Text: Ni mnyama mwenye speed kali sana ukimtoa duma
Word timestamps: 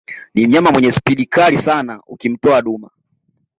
Ni 0.33 0.47
mnyama 0.47 0.71
mwenye 0.71 0.91
speed 0.91 1.27
kali 1.29 1.57
sana 1.57 2.01
ukimtoa 2.07 2.61
duma 2.61 2.89